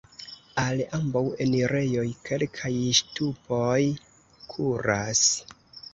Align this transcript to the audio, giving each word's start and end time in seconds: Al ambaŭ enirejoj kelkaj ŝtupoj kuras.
Al 0.61 0.79
ambaŭ 0.99 1.21
enirejoj 1.45 2.07
kelkaj 2.29 2.73
ŝtupoj 3.01 3.79
kuras. 4.55 5.25